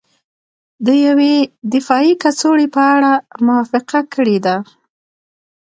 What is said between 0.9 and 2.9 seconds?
یوې دفاعي کڅوړې په